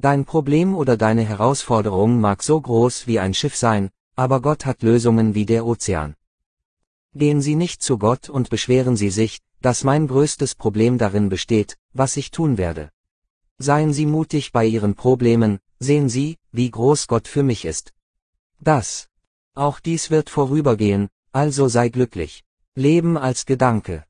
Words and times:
Dein 0.00 0.24
Problem 0.24 0.76
oder 0.76 0.96
deine 0.96 1.24
Herausforderung 1.24 2.20
mag 2.20 2.44
so 2.44 2.60
groß 2.60 3.08
wie 3.08 3.18
ein 3.18 3.34
Schiff 3.34 3.56
sein, 3.56 3.90
aber 4.14 4.40
Gott 4.40 4.64
hat 4.64 4.84
Lösungen 4.84 5.34
wie 5.34 5.44
der 5.44 5.66
Ozean. 5.66 6.14
Gehen 7.14 7.40
Sie 7.40 7.56
nicht 7.56 7.82
zu 7.82 7.98
Gott 7.98 8.28
und 8.28 8.48
beschweren 8.48 8.94
Sie 8.94 9.10
sich, 9.10 9.40
dass 9.60 9.82
mein 9.82 10.06
größtes 10.06 10.54
Problem 10.54 10.98
darin 10.98 11.28
besteht, 11.28 11.76
was 11.94 12.16
ich 12.16 12.30
tun 12.30 12.58
werde. 12.58 12.92
Seien 13.58 13.92
Sie 13.92 14.06
mutig 14.06 14.52
bei 14.52 14.64
Ihren 14.64 14.94
Problemen, 14.94 15.58
sehen 15.80 16.08
Sie, 16.08 16.36
wie 16.52 16.70
groß 16.70 17.08
Gott 17.08 17.26
für 17.26 17.42
mich 17.42 17.64
ist. 17.64 17.92
Das. 18.60 19.08
Auch 19.54 19.80
dies 19.80 20.12
wird 20.12 20.30
vorübergehen, 20.30 21.08
also 21.32 21.66
sei 21.66 21.88
glücklich. 21.88 22.44
Leben 22.76 23.18
als 23.18 23.46
Gedanke. 23.46 24.04